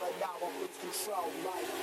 [0.00, 1.30] but now I won't lose control.
[1.44, 1.77] Like,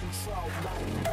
[0.00, 1.07] control.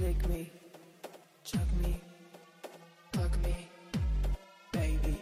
[0.00, 0.48] Lick me,
[1.42, 2.00] chug me,
[3.16, 3.68] hug me,
[4.72, 5.18] baby.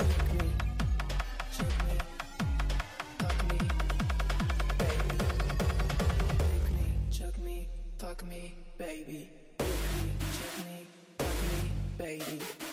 [0.00, 0.48] Lick me,
[1.56, 1.96] chug me,
[3.48, 3.58] me,
[4.78, 5.18] baby.
[6.52, 7.68] Lick me, chug me,
[8.00, 9.30] hug me, baby.
[9.60, 9.66] Me,
[10.66, 10.86] me,
[11.48, 12.63] me, baby.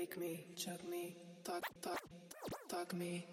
[0.00, 2.00] Take me, chug me, talk, talk,
[2.70, 3.26] talk me.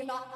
[0.00, 0.27] In your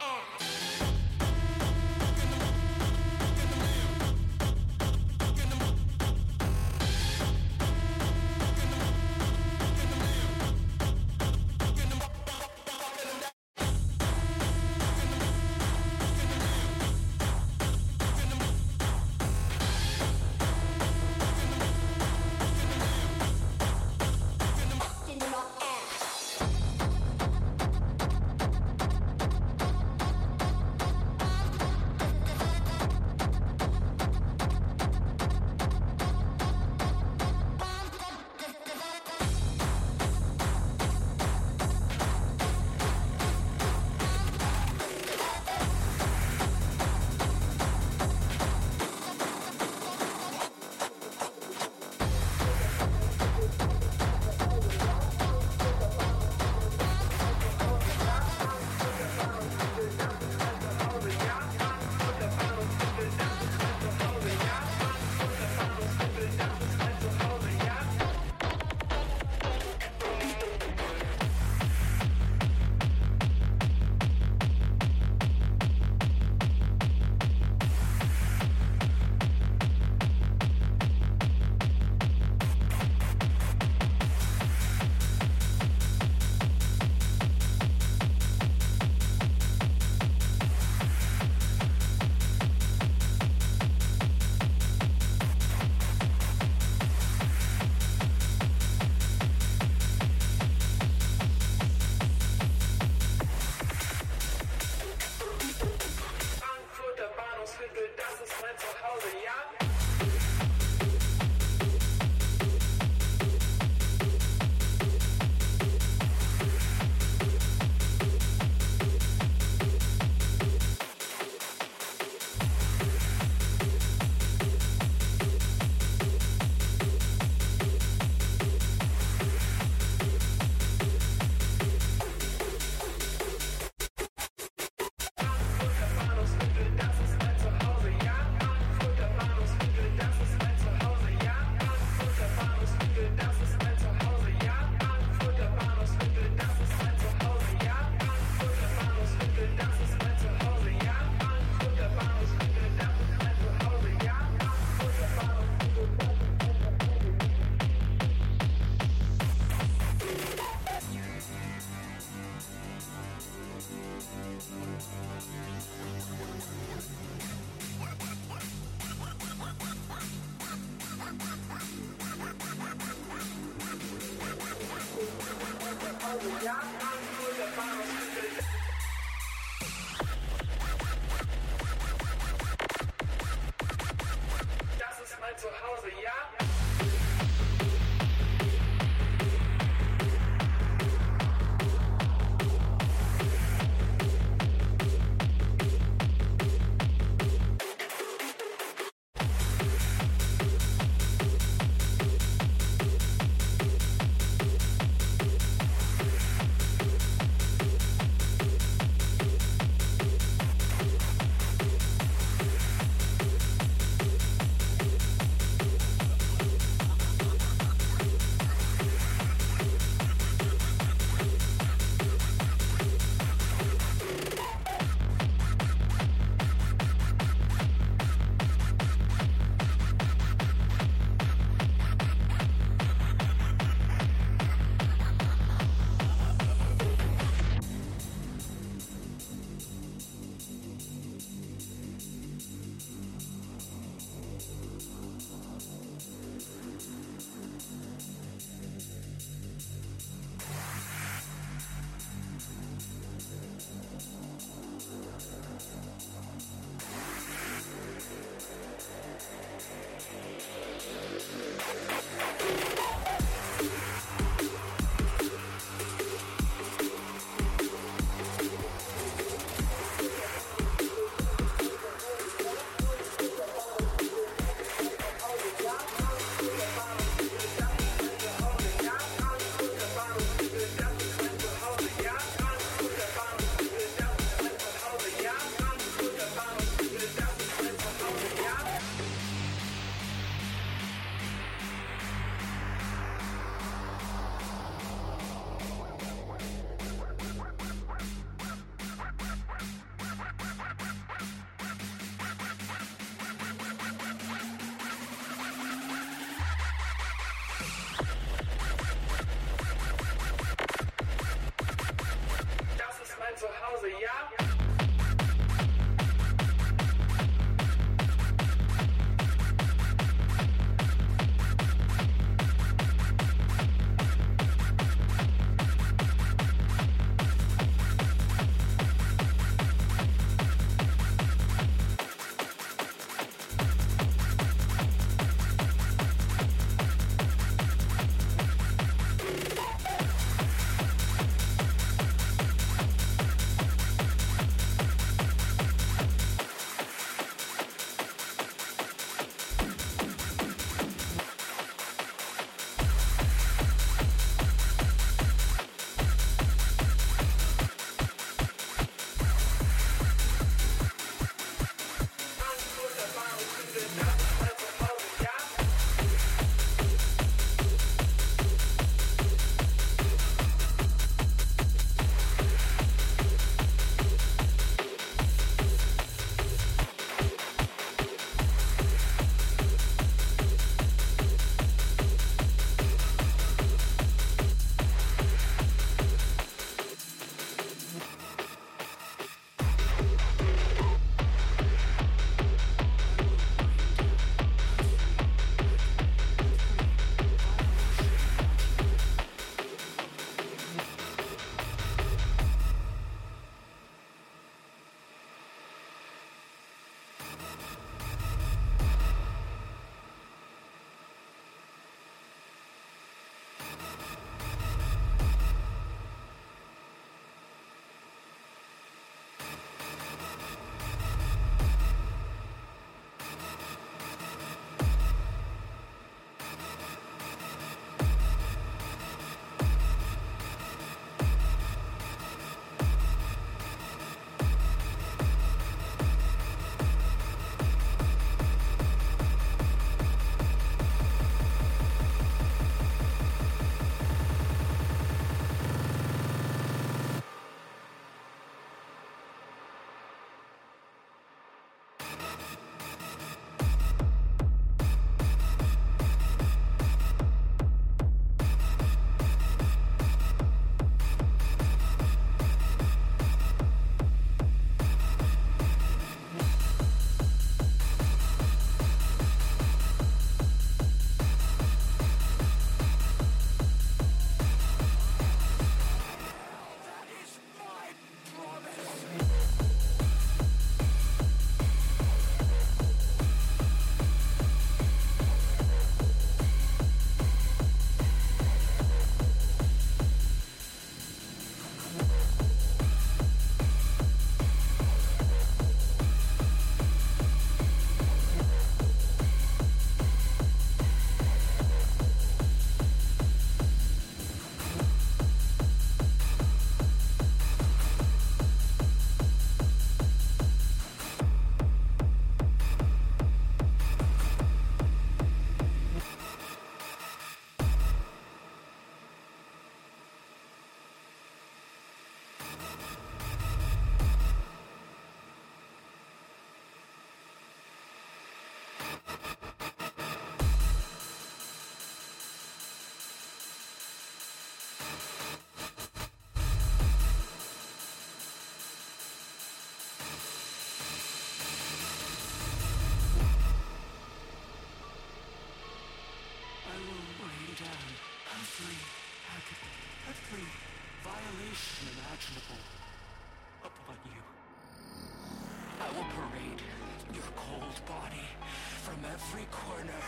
[559.03, 560.03] from every corner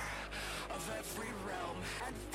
[0.71, 1.77] of every realm
[2.07, 2.34] and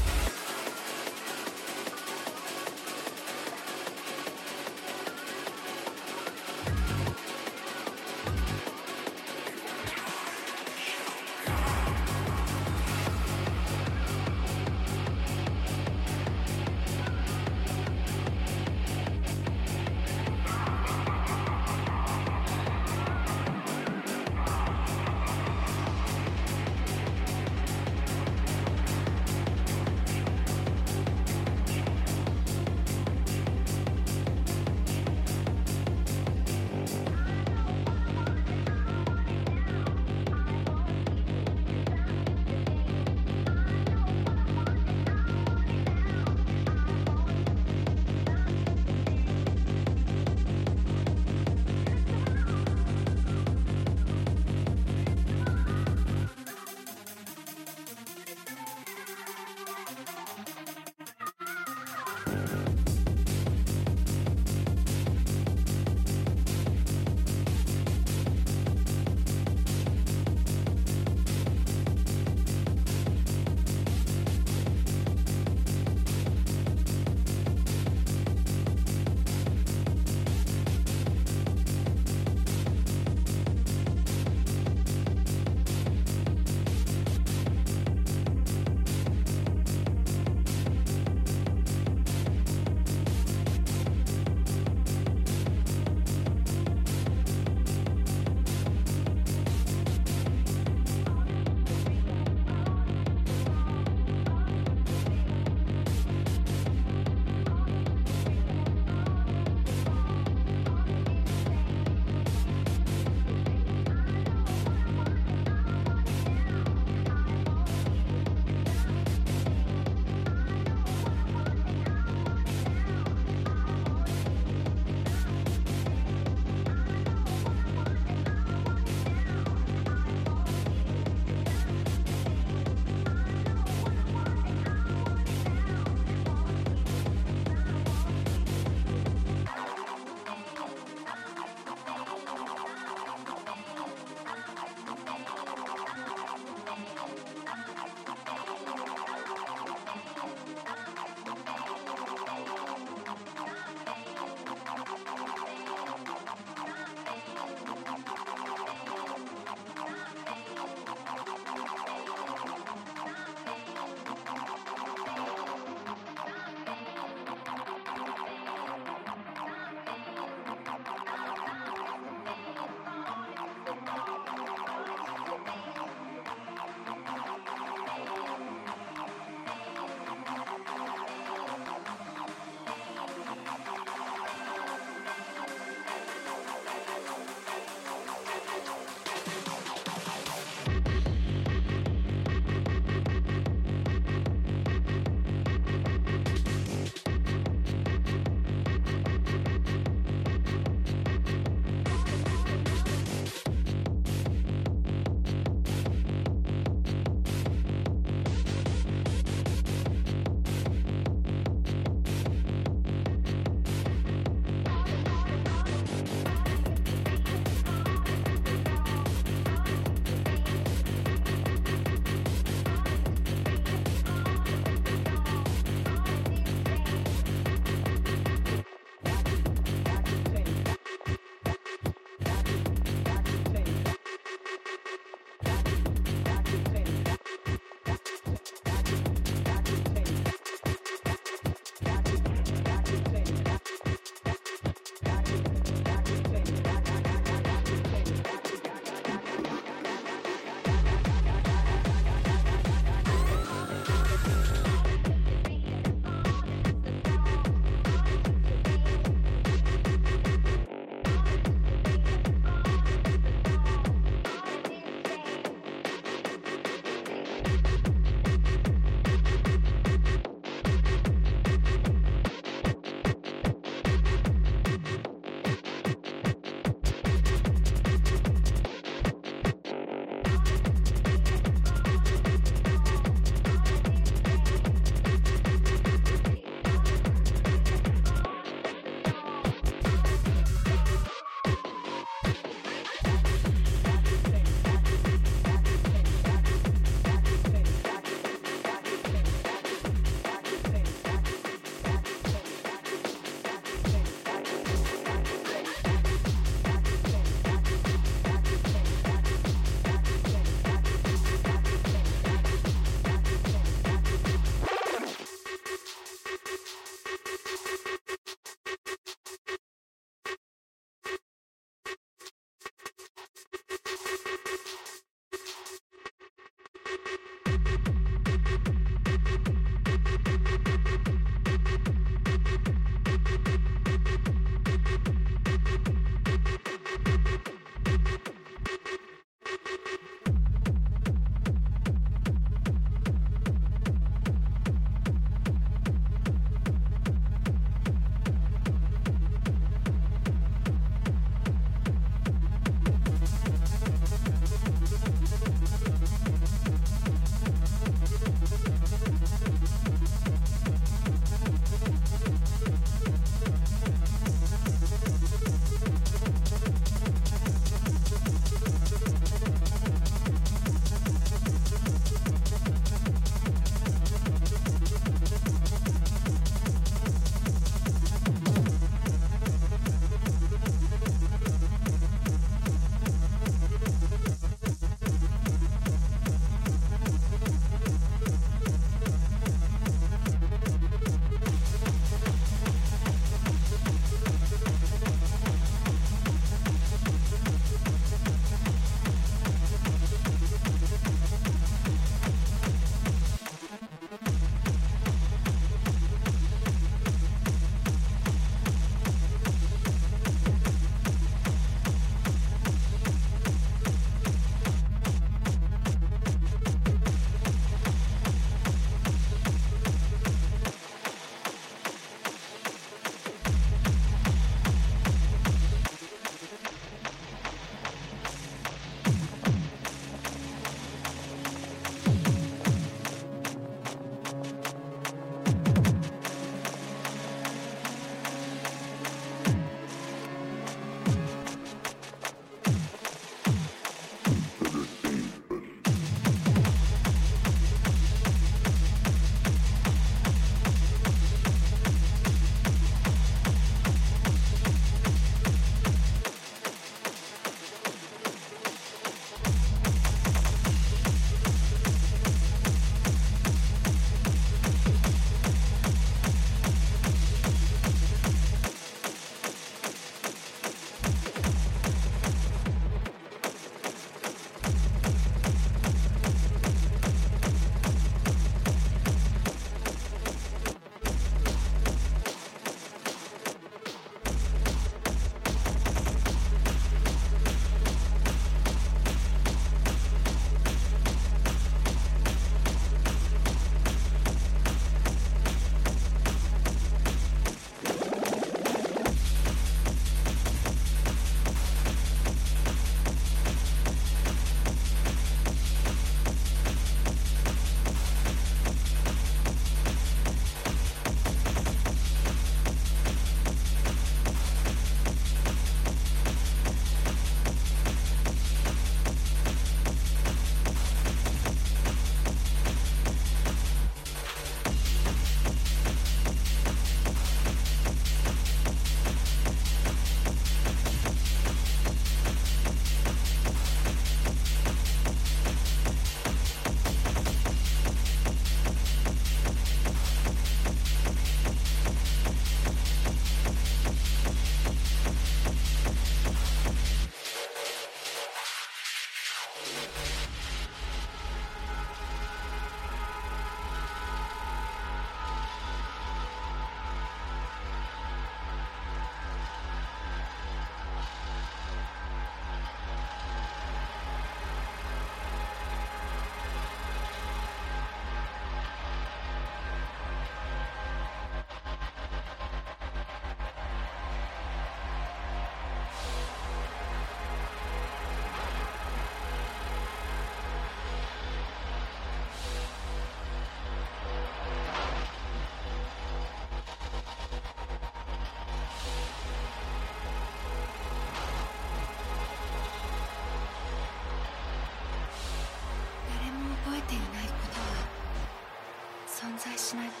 [599.43, 600.00] 在しない。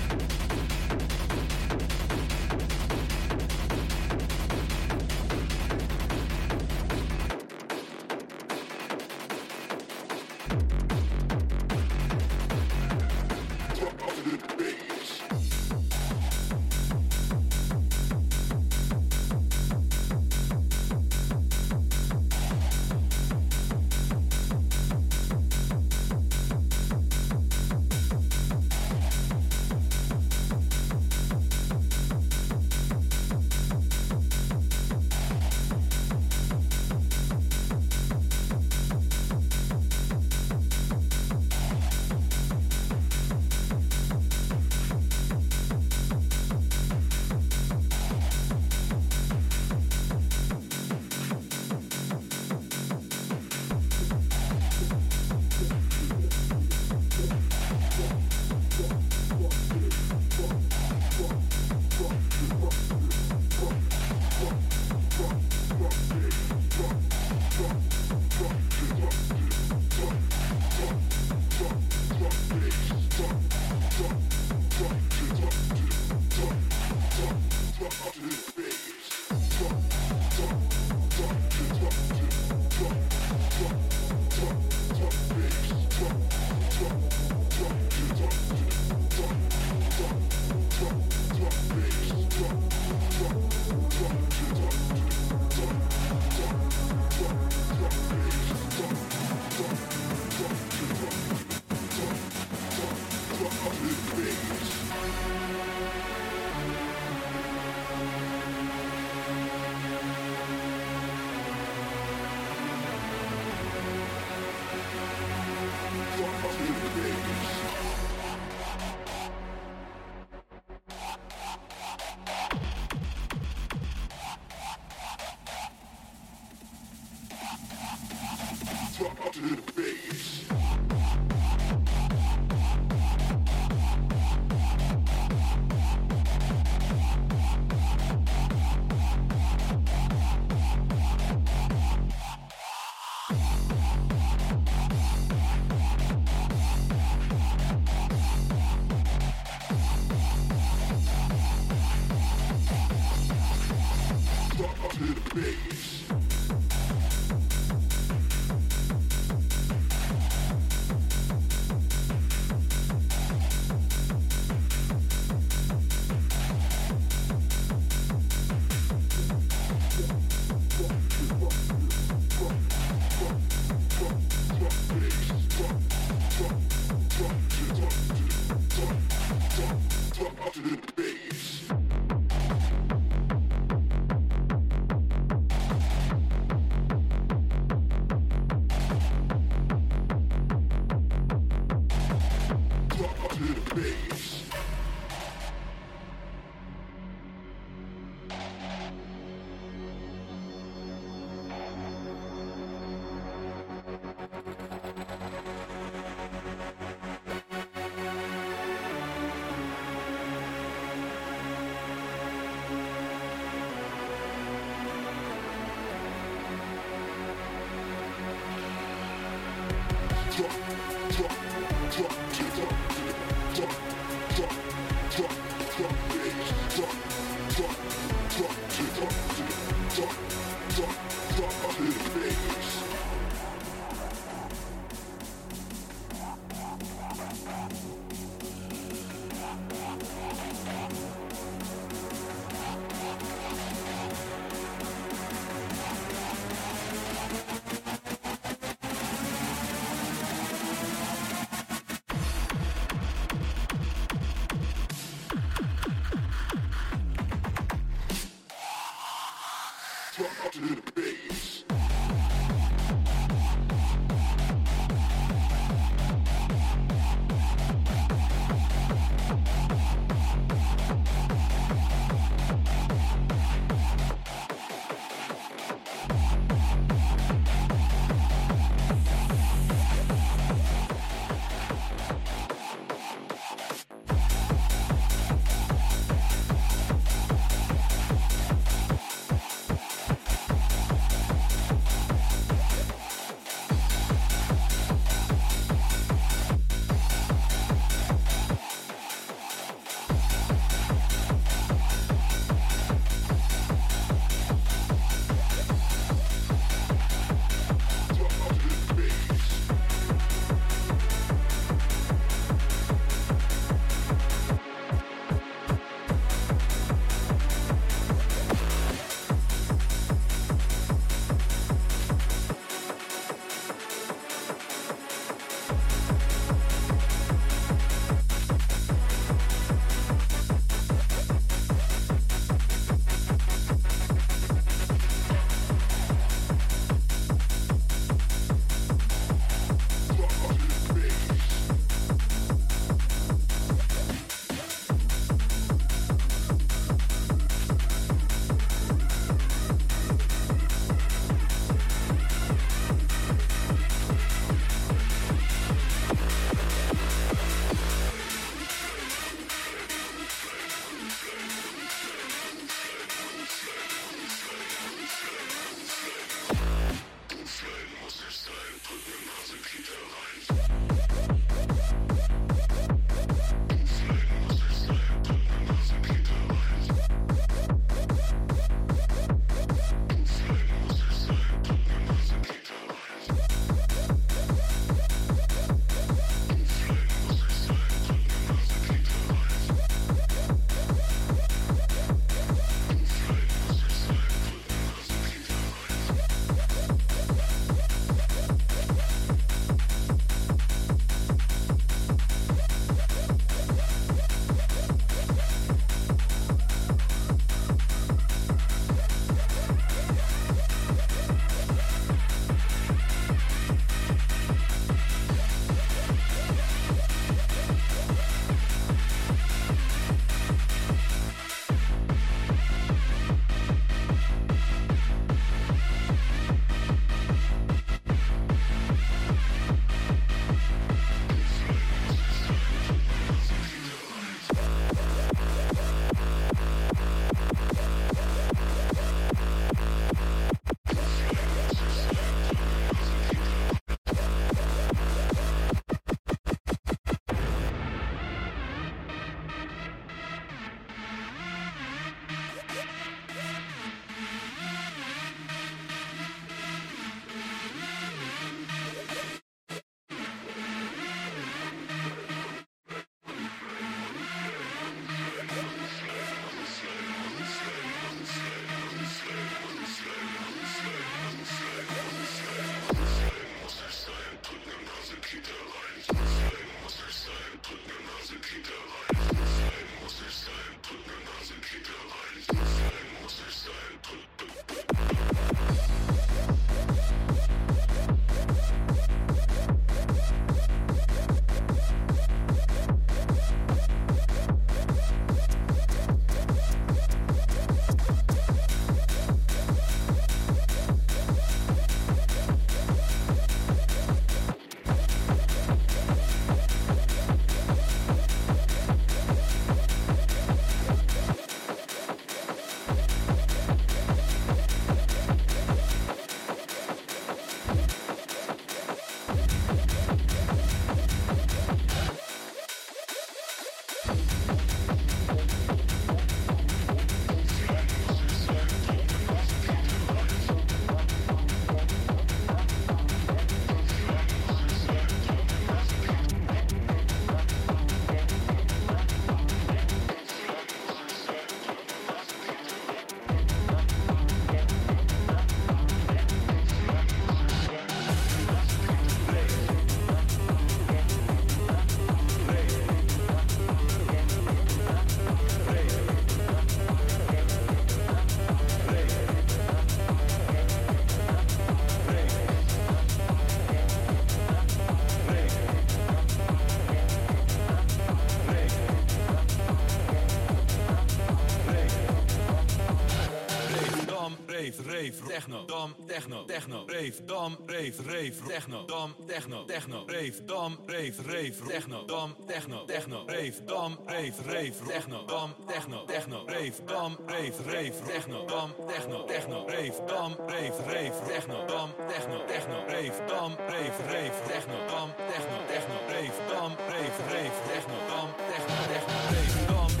[575.01, 580.77] Rave, techno, dam, techno, techno, rave, dam, rave, rave, techno, dam, techno, techno, rave, dam,
[580.87, 586.73] rave, rave, techno, dam, techno, techno, rave, dam, rave, rave, techno, dam, techno, techno, rave,
[586.87, 592.77] dam, rave, rave, techno, dam, techno, techno, rave, dam, rave, rave, techno, dam, techno, techno,
[592.87, 598.75] rave, dam, rave, rave, techno, dam, techno, techno, rave, dam, rave, rave, techno, dam, techno,
[598.91, 600.00] techno, rave, dam,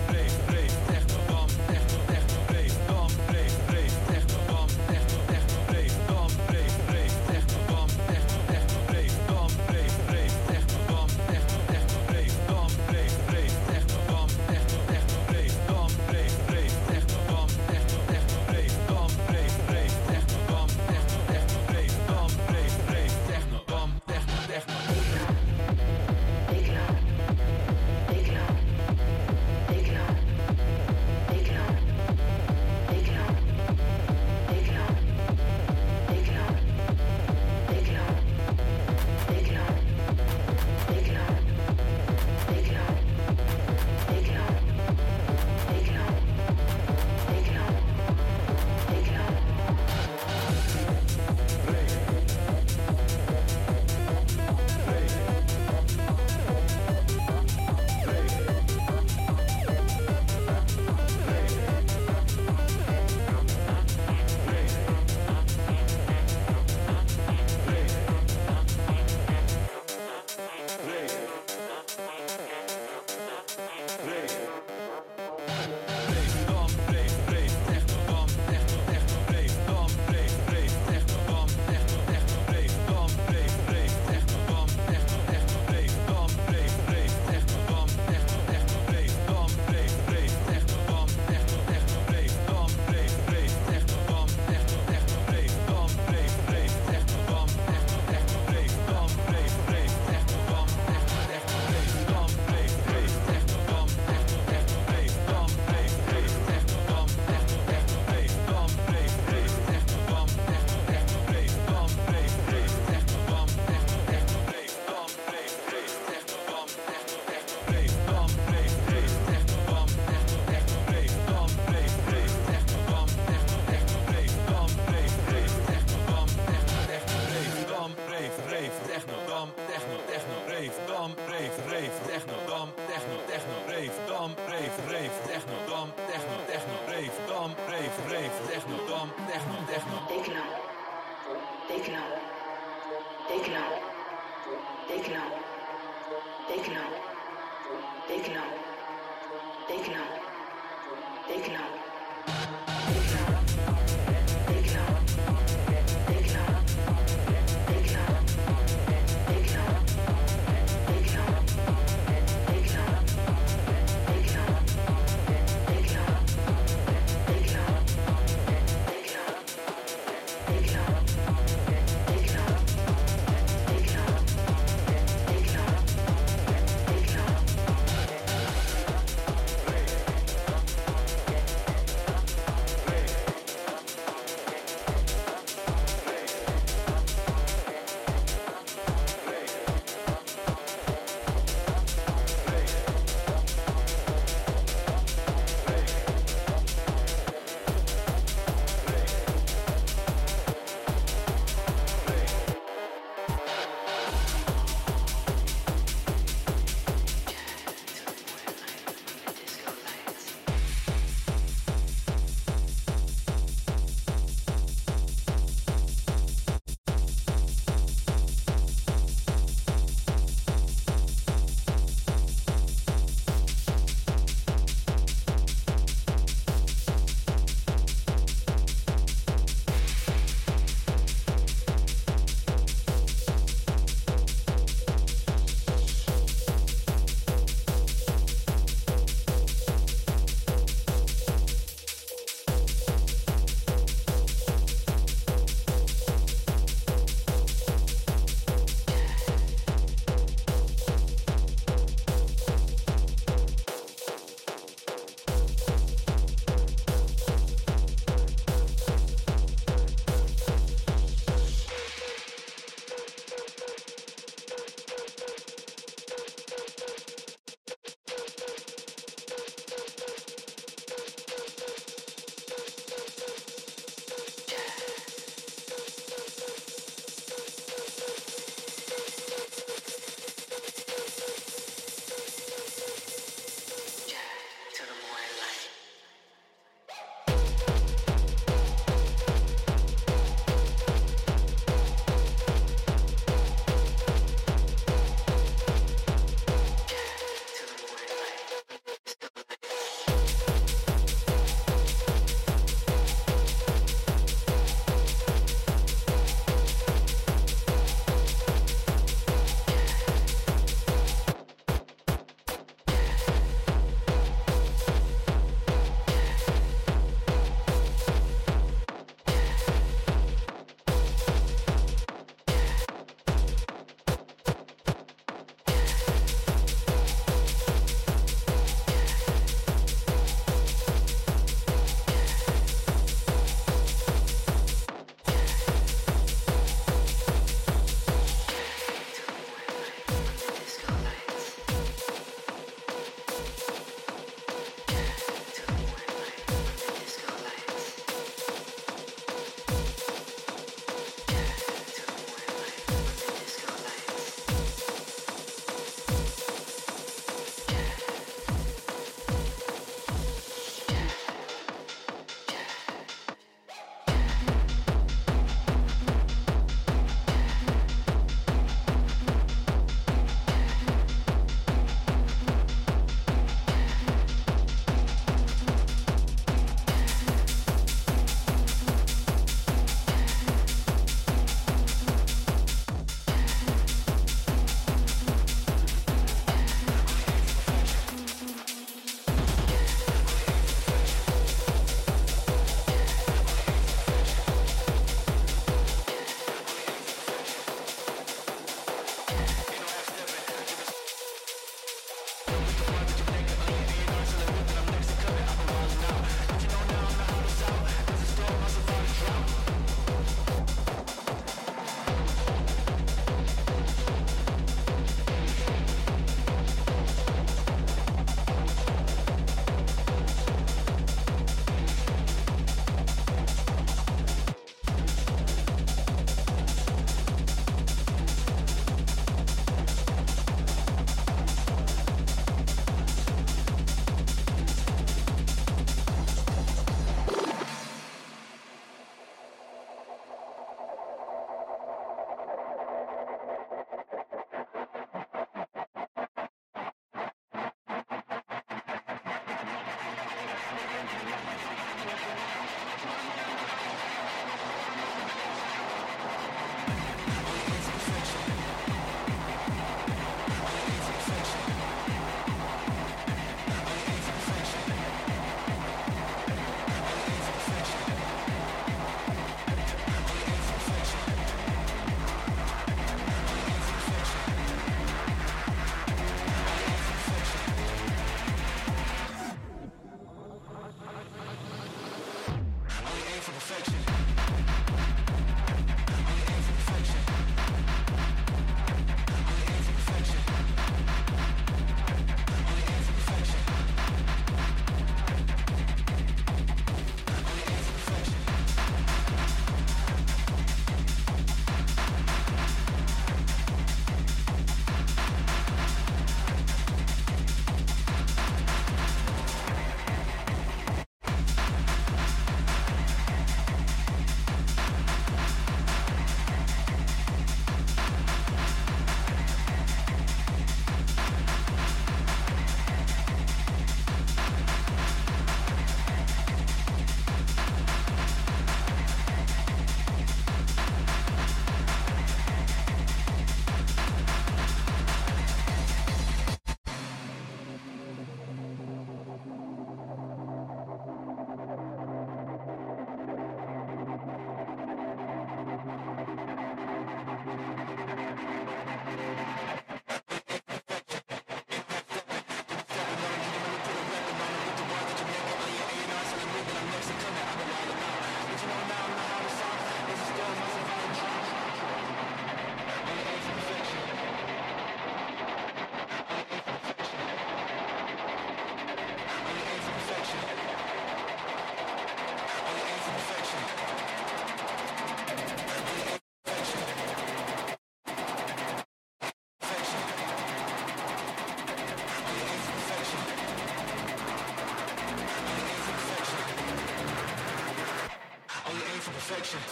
[589.31, 589.70] Thank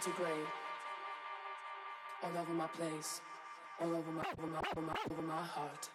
[0.00, 0.46] place,
[2.22, 3.20] all over my, place,
[3.80, 4.46] all over my, over
[4.80, 5.90] my, over my heart,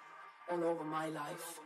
[0.51, 1.59] all over my life.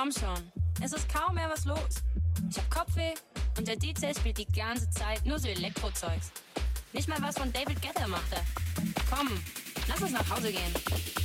[0.00, 0.50] Komm schon,
[0.82, 1.76] es ist kaum mehr was los.
[2.48, 3.12] Ich hab Kopfweh
[3.58, 6.32] und der DJ spielt die ganze Zeit nur so Elektrozeugs.
[6.94, 8.42] Nicht mal was von David Guetta macht er.
[9.14, 9.28] Komm,
[9.88, 11.19] lass uns nach Hause gehen.